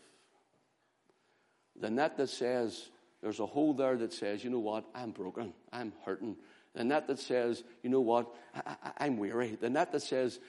[1.79, 2.89] The net that says,
[3.23, 6.35] there's a hole there that says, you know what, I'm broken, I'm hurting.
[6.75, 9.57] The net that says, you know what, I, am weary.
[9.59, 10.39] The net that says,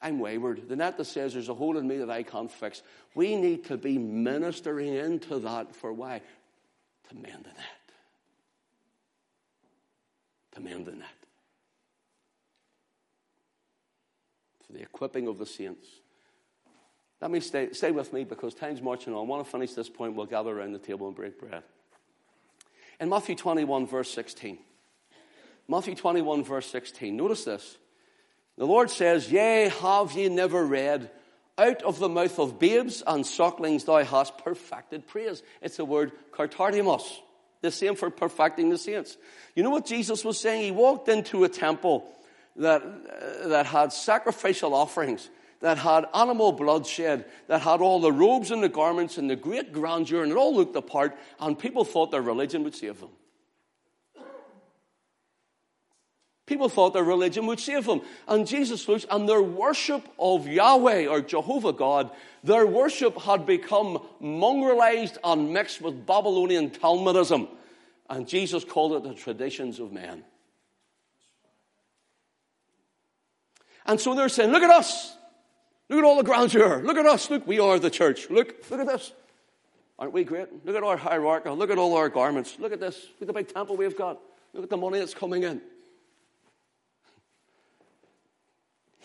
[0.00, 0.68] I'm wayward.
[0.68, 2.82] The net that says there's a hole in me that I can't fix.
[3.14, 6.22] We need to be ministering into that for why?
[7.08, 7.92] To mend the net.
[10.52, 11.08] To mend the net.
[14.66, 15.88] For the equipping of the saints.
[17.20, 19.18] Let me stay, stay with me because time's marching on.
[19.18, 20.14] I want to finish this point.
[20.14, 21.64] We'll gather around the table and break bread.
[23.00, 24.58] In Matthew 21, verse 16.
[25.66, 27.16] Matthew 21, verse 16.
[27.16, 27.78] Notice this.
[28.58, 31.10] The Lord says, Yea, have ye never read,
[31.56, 35.42] out of the mouth of babes and sucklings thou hast perfected praise.
[35.62, 37.02] It's the word kartartimos.
[37.60, 39.16] The same for perfecting the saints.
[39.54, 40.62] You know what Jesus was saying?
[40.62, 42.08] He walked into a temple
[42.56, 45.28] that, uh, that had sacrificial offerings,
[45.60, 49.72] that had animal bloodshed, that had all the robes and the garments and the great
[49.72, 53.10] grandeur, and it all looked the part, and people thought their religion would save them.
[56.48, 58.00] People thought their religion would save them.
[58.26, 62.10] And Jesus looks, and their worship of Yahweh or Jehovah God,
[62.42, 67.48] their worship had become mongrelized and mixed with Babylonian Talmudism.
[68.08, 70.24] And Jesus called it the traditions of men.
[73.84, 75.14] And so they're saying, look at us.
[75.90, 76.82] Look at all the grandeur.
[76.82, 77.28] Look at us.
[77.30, 78.30] Look, we are the church.
[78.30, 79.12] Look, look at this.
[79.98, 80.64] Aren't we great?
[80.64, 81.50] Look at our hierarchy.
[81.50, 82.56] Look at all our garments.
[82.58, 82.96] Look at this.
[83.20, 84.18] Look at the big temple we've got.
[84.54, 85.60] Look at the money that's coming in.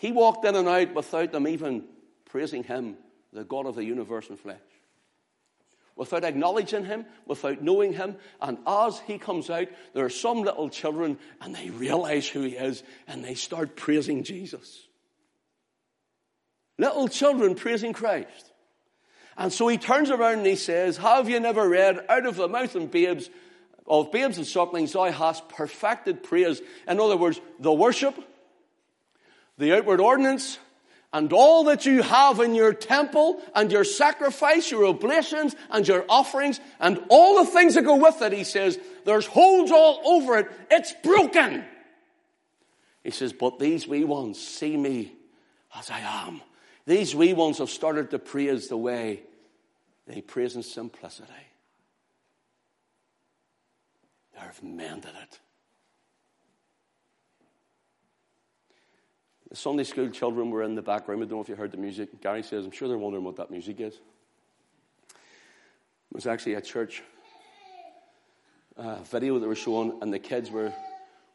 [0.04, 1.82] He walked in and out without them even
[2.26, 2.98] praising him,
[3.32, 4.58] the God of the universe in flesh.
[5.96, 10.68] Without acknowledging him, without knowing him, and as he comes out, there are some little
[10.68, 14.86] children and they realize who he is and they start praising Jesus.
[16.78, 18.52] Little children praising Christ.
[19.38, 22.46] And so he turns around and he says, Have you never read, out of the
[22.46, 23.30] mouth of babes,
[23.86, 26.60] of babes and sucklings, thou hast perfected praise?
[26.86, 28.14] In other words, the worship,
[29.58, 30.58] the outward ordinance,
[31.12, 36.04] and all that you have in your temple, and your sacrifice, your oblations, and your
[36.08, 40.38] offerings, and all the things that go with it, he says, there's holes all over
[40.38, 40.50] it.
[40.70, 41.64] It's broken.
[43.04, 45.12] He says, but these wee ones see me
[45.78, 46.40] as I am.
[46.86, 49.22] These wee ones have started to praise the way
[50.06, 51.32] they praise in simplicity.
[54.34, 55.38] They've mended it.
[59.54, 61.22] The Sunday school children were in the back room.
[61.22, 62.20] I don't know if you heard the music.
[62.20, 63.94] Gary says, I'm sure they're wondering what that music is.
[63.94, 64.00] It
[66.10, 67.04] was actually a church
[68.76, 70.72] uh, video that they were showing, and the kids were,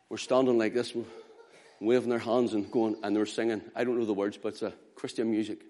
[0.09, 0.93] were standing like this,
[1.79, 3.61] waving their hands and going, and they were singing.
[3.73, 5.61] I don't know the words, but it's a Christian music.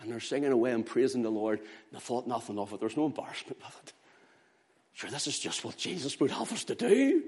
[0.00, 1.58] And they're singing away and praising the Lord.
[1.58, 2.78] And they thought nothing of it.
[2.78, 3.92] There's no embarrassment with it.
[4.92, 7.24] Sure, this is just what Jesus would have us to do.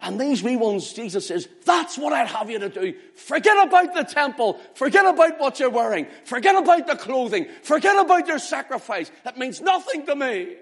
[0.00, 2.94] And these wee ones, Jesus says, that's what I'd have you to do.
[3.14, 4.60] Forget about the temple.
[4.74, 6.06] Forget about what you're wearing.
[6.24, 7.46] Forget about the clothing.
[7.62, 9.10] Forget about your sacrifice.
[9.24, 10.56] That means nothing to me.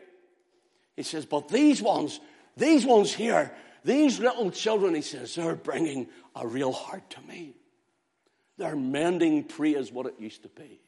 [0.96, 2.18] He says, but these ones,
[2.56, 7.56] these ones here, these little children, he says, they're bringing a real heart to me.
[8.56, 10.80] They're mending praise what it used to be.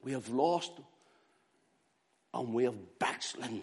[0.00, 0.72] We have lost
[2.32, 3.62] and we have backslidden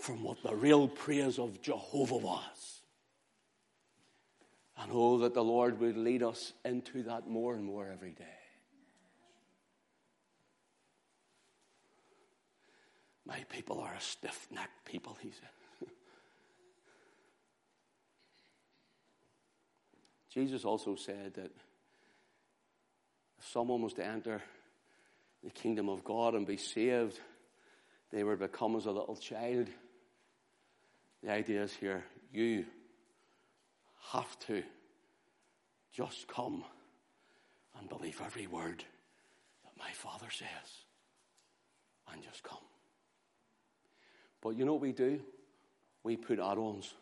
[0.00, 2.80] from what the real praise of Jehovah was.
[4.78, 8.24] And oh, that the Lord would lead us into that more and more every day.
[13.26, 15.88] My people are a stiff necked people, he said.
[20.32, 21.52] Jesus also said that
[23.38, 24.42] if someone was to enter
[25.44, 27.20] the kingdom of God and be saved,
[28.10, 29.68] they would become as a little child.
[31.22, 32.64] The idea is here you
[34.12, 34.62] have to
[35.92, 36.64] just come
[37.78, 38.84] and believe every word
[39.64, 40.48] that my Father says
[42.12, 42.58] and just come.
[44.40, 45.20] But you know what we do?
[46.02, 46.94] We put add ons.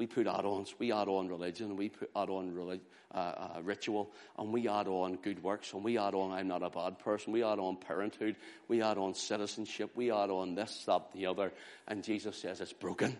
[0.00, 0.74] We put add ons.
[0.78, 1.76] We add on religion.
[1.76, 2.80] We put add on relig-
[3.14, 4.10] uh, uh, ritual.
[4.38, 5.74] And we add on good works.
[5.74, 7.34] And we add on I'm not a bad person.
[7.34, 8.36] We add on parenthood.
[8.66, 9.90] We add on citizenship.
[9.94, 11.52] We add on this, that, the other.
[11.86, 13.14] And Jesus says it's broken.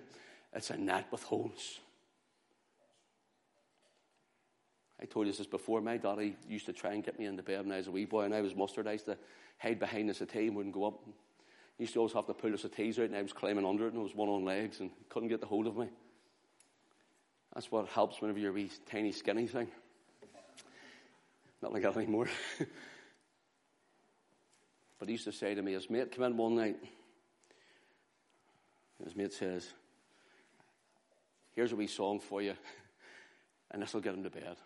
[0.54, 1.80] It's a net with holes.
[5.02, 5.82] I told you this before.
[5.82, 8.06] My daddy used to try and get me into bed when I was a wee
[8.06, 8.86] boy and I was mustard.
[8.86, 9.18] I used to
[9.58, 11.04] hide behind the settee and wouldn't go up.
[11.76, 13.84] He used to always have to pull the settees out and I was climbing under
[13.84, 15.90] it and I was one on legs and couldn't get the hold of me.
[17.54, 19.68] That's what helps whenever you're a wee tiny skinny thing.
[21.62, 22.28] Not like that anymore.
[24.98, 26.76] but he used to say to me, his mate came in one night.
[29.04, 29.66] His mate says,
[31.52, 32.54] Here's a wee song for you,
[33.70, 34.56] and this will get him to bed.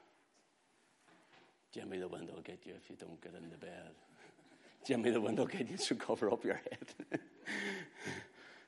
[1.72, 3.90] Jimmy, the wind will get you if you don't get into bed.
[4.86, 7.20] Jimmy, the wind will get you, so cover up your head.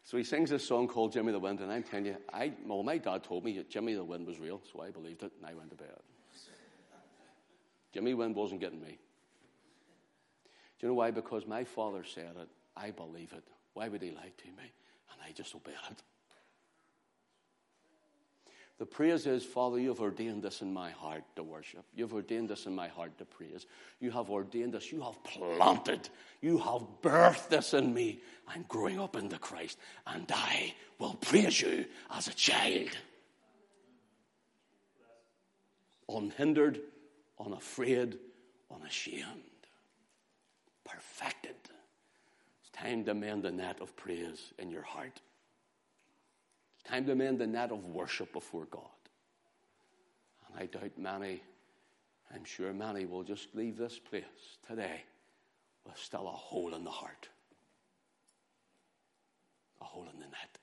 [0.07, 2.85] So he sings this song called Jimmy the Wind, and I'm telling you, I, well,
[2.85, 5.45] my dad told me that Jimmy the Wind was real, so I believed it, and
[5.45, 5.99] I went to bed.
[7.93, 9.01] Jimmy Wind wasn't getting me.
[10.79, 11.11] Do you know why?
[11.11, 13.43] Because my father said it, I believe it.
[13.75, 14.71] Why would he lie to me?
[15.13, 16.03] And I just obeyed it.
[18.79, 21.85] The praise is, Father, you've ordained this in my heart to worship.
[21.95, 23.65] You've ordained this in my heart to praise.
[24.01, 24.93] You have ordained this.
[24.93, 26.11] You have planted.
[26.43, 28.21] You have birthed this in me.
[28.47, 32.91] I'm growing up into Christ, and I will praise you as a child.
[36.09, 36.81] Unhindered,
[37.41, 38.19] unafraid,
[38.71, 39.25] unashamed.
[40.85, 41.57] Perfected.
[42.61, 45.23] It's time to mend the net of praise in your heart.
[46.89, 48.83] Time to mend the net of worship before God.
[50.49, 51.43] And I doubt many,
[52.33, 54.25] I'm sure many will just leave this place
[54.67, 55.03] today
[55.85, 57.29] with still a hole in the heart,
[59.81, 60.59] a hole in the net.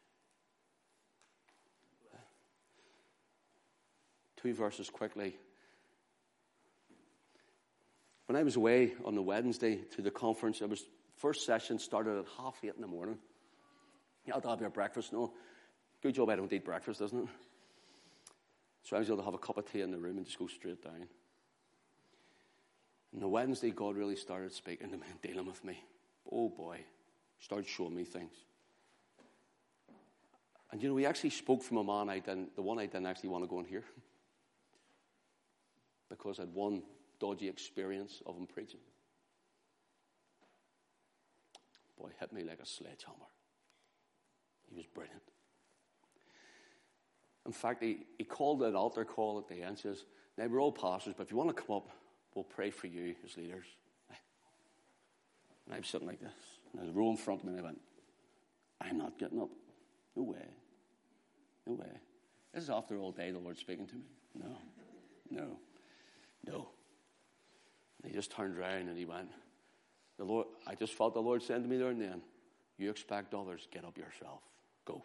[4.37, 5.37] Two verses quickly.
[8.27, 10.83] When I was away on the Wednesday to the conference, it was
[11.17, 13.17] first session started at half eight in the morning.
[14.25, 15.33] You had to have your breakfast, no?
[16.03, 17.29] Good job I don't eat breakfast, doesn't it?
[18.83, 20.37] So I was able to have a cup of tea in the room and just
[20.37, 21.07] go straight down.
[23.13, 25.81] And the Wednesday, God really started speaking to me and dealing with me.
[26.29, 26.81] Oh boy,
[27.39, 28.33] started showing me things.
[30.73, 33.05] And you know, he actually spoke from a man I didn't, the one I didn't
[33.05, 33.85] actually want to go and hear.
[36.09, 36.83] because I'd one
[37.17, 38.81] dodgy experience of him preaching.
[41.97, 43.29] Boy, hit me like a sledgehammer.
[44.69, 45.32] He was brilliant.
[47.45, 49.77] In fact, he, he called an altar call at the end.
[49.77, 50.05] says,
[50.37, 51.89] Now we're all pastors, but if you want to come up,
[52.33, 53.65] we'll pray for you as leaders.
[55.65, 56.33] And I'm sitting like this.
[56.71, 57.79] And there's a row in front of me, and I went,
[58.81, 59.49] I'm not getting up.
[60.15, 60.45] No way.
[61.65, 61.91] No way.
[62.53, 64.05] This is after all day the Lord speaking to me.
[64.35, 64.57] No.
[65.29, 65.57] No.
[66.45, 66.67] No.
[68.01, 69.29] And he just turned around and he went,
[70.17, 72.21] the Lord, I just felt the Lord saying to me there and then,
[72.77, 74.41] You expect others, get up yourself.
[74.85, 75.03] Go.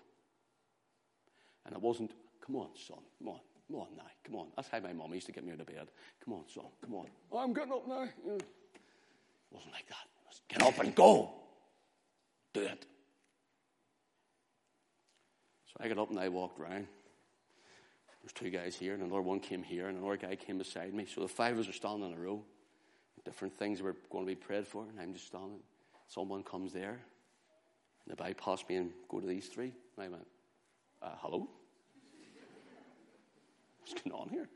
[1.64, 2.12] And it wasn't,
[2.44, 2.98] Come on, son.
[3.18, 3.40] Come on.
[3.66, 4.04] Come on now.
[4.24, 4.46] Come on.
[4.56, 5.88] That's how my mum used to get me out of bed.
[6.24, 6.64] Come on, son.
[6.82, 7.06] Come on.
[7.30, 8.02] Oh, I'm getting up now.
[8.02, 8.42] It
[9.50, 10.08] wasn't like that.
[10.48, 11.30] Get up and go.
[12.54, 12.86] Do it.
[15.66, 16.86] So I got up and I walked around.
[18.22, 21.06] There's two guys here, and another one came here, and another guy came beside me.
[21.06, 22.42] So the five of us are standing in a row.
[23.24, 25.60] Different things were going to be prayed for, and I'm just standing.
[26.08, 26.98] Someone comes there,
[28.06, 29.72] and they bypass me and go to these three.
[29.96, 30.26] And I went,
[31.02, 31.48] uh, hello?
[33.88, 34.48] What's going on here?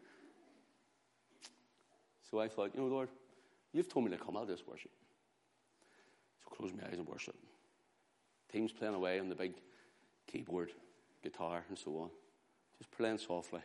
[2.30, 3.08] So I thought, you know, Lord,
[3.72, 4.90] you've told me to come, I'll just worship.
[6.42, 7.34] So close my eyes and worship.
[8.50, 9.54] Teams playing away on the big
[10.26, 10.72] keyboard,
[11.22, 12.10] guitar, and so on.
[12.78, 13.60] Just playing softly.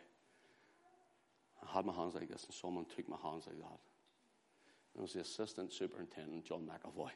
[1.62, 3.78] I had my hands like this, and someone took my hands like that.
[4.96, 7.10] It was the assistant superintendent, John McAvoy,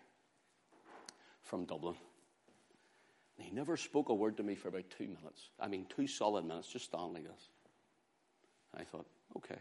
[1.42, 1.96] from Dublin.
[3.38, 5.48] And he never spoke a word to me for about two minutes.
[5.58, 7.48] I mean, two solid minutes, just standing like this.
[8.76, 9.06] I thought,
[9.36, 9.58] okay.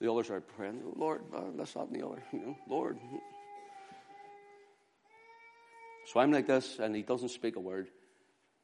[0.00, 2.98] The others are praying, Lord, uh, this, that, and the other, you know, Lord.
[6.06, 7.88] So I'm like this, and he doesn't speak a word.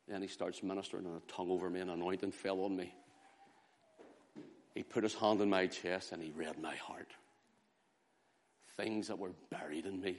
[0.09, 2.95] Then he starts ministering, and a tongue over me, and anointing fell on me.
[4.75, 7.11] He put his hand on my chest, and he read my heart.
[8.77, 10.17] Things that were buried in me.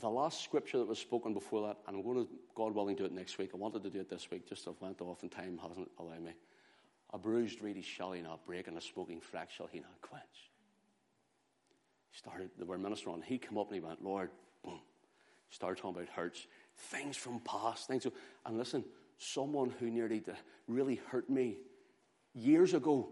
[0.00, 3.04] The last scripture that was spoken before that, and I'm going to, God willing, do
[3.04, 3.50] it next week.
[3.54, 6.22] I wanted to do it this week, just I've went off, and time hasn't allowed
[6.22, 6.32] me.
[7.12, 10.24] A bruised reed shall he not break, and a smoking flax shall he not quench.
[12.10, 13.22] He started, they were ministering on.
[13.22, 14.30] He came up and he went, Lord,
[14.64, 14.80] boom.
[15.50, 16.44] Started talking about hurts,
[16.76, 18.04] things from past, things.
[18.44, 18.84] And listen,
[19.18, 20.24] someone who nearly
[20.66, 21.58] really hurt me
[22.34, 23.10] years ago,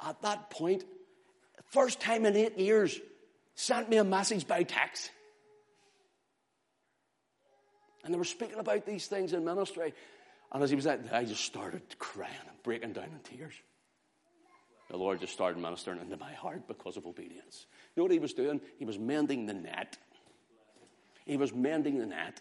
[0.00, 0.84] at that point,
[1.70, 3.00] first time in eight years,
[3.56, 5.10] sent me a message by text.
[8.04, 9.94] And they were speaking about these things in ministry.
[10.50, 13.54] And as he was at, I just started crying and breaking down in tears.
[14.90, 17.66] The Lord just started ministering into my heart because of obedience.
[17.94, 18.60] You know what he was doing?
[18.78, 19.96] He was mending the net.
[21.24, 22.40] He was mending the net.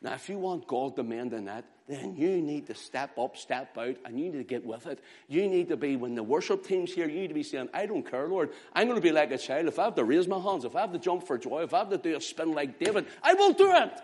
[0.00, 3.36] Now, if you want God to mend the net, then you need to step up,
[3.36, 5.00] step out, and you need to get with it.
[5.28, 7.86] You need to be, when the worship team's here, you need to be saying, I
[7.86, 8.50] don't care, Lord.
[8.72, 9.66] I'm going to be like a child.
[9.66, 11.74] If I have to raise my hands, if I have to jump for joy, if
[11.74, 14.00] I have to do a spin like David, I will do it.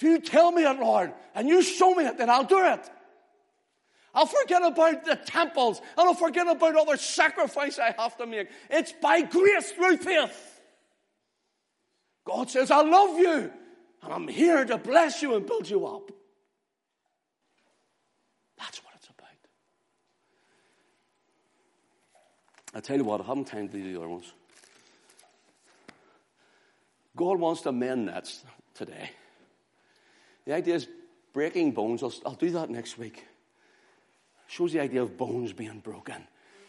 [0.00, 2.90] If you tell me it, Lord, and you show me it, then I'll do it.
[4.14, 8.26] I'll forget about the temples, and I'll forget about all the sacrifice I have to
[8.26, 8.48] make.
[8.70, 10.62] It's by grace through faith.
[12.24, 13.52] God says, I love you,
[14.02, 16.10] and I'm here to bless you and build you up.
[18.58, 19.28] That's what it's about.
[22.74, 24.32] I tell you what, I haven't time to do the other ones.
[27.14, 28.42] God wants to mend nets
[28.72, 29.10] today.
[30.50, 30.88] The idea is
[31.32, 32.02] breaking bones.
[32.02, 33.24] I'll, I'll do that next week.
[34.48, 36.26] Shows the idea of bones being broken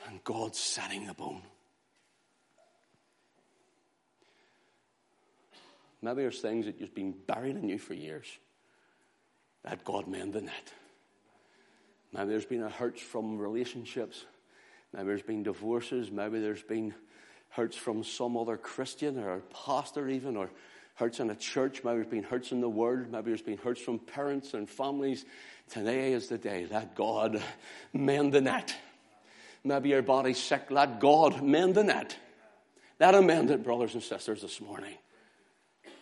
[0.08, 1.42] and God setting the bone.
[6.00, 8.28] Maybe there's things that just been buried in you for years.
[9.64, 10.74] That God mending that.
[12.14, 14.26] Maybe there's been a hurt from relationships.
[14.94, 16.12] Maybe there's been divorces.
[16.12, 16.94] Maybe there's been
[17.50, 20.52] hurts from some other Christian or pastor even, or
[21.02, 21.84] hurts in a church.
[21.84, 23.10] Maybe there's been hurts in the world.
[23.10, 25.26] Maybe there's been hurts from parents and families.
[25.68, 26.68] Today is the day.
[26.70, 27.42] Let God
[27.92, 28.76] mend the net.
[29.64, 30.68] Maybe your body's sick.
[30.70, 32.16] Let God mend the net.
[33.00, 34.94] Mend it, brothers and sisters, this morning.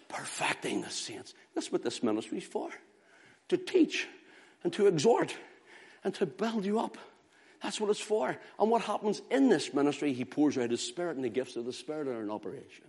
[0.10, 1.34] Perfecting the saints.
[1.56, 2.70] That's what this ministry is for.
[3.48, 4.06] To teach
[4.66, 5.34] and to exhort
[6.04, 6.98] and to build you up.
[7.64, 8.38] That's what it's for.
[8.60, 11.64] And what happens in this ministry, he pours out his spirit and the gifts of
[11.64, 12.89] the spirit are in operation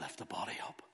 [0.00, 0.87] lift the body up.